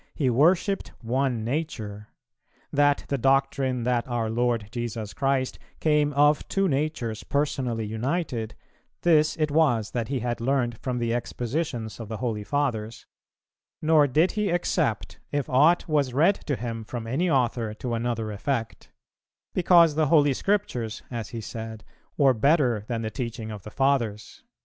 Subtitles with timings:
[0.15, 2.07] he worshipped one Nature...
[2.73, 8.55] that the doctrine that our Lord Jesus Christ came of Two Natures personally united,
[9.03, 13.05] this it was that he had learned from the expositions of the Holy Fathers;
[13.79, 18.31] nor did he accept, if ought was read to him from any author to [another]
[18.31, 18.89] effect,
[19.53, 21.83] because the Holy Scriptures, as he said,
[22.17, 24.41] were better than the teaching of the Fathers."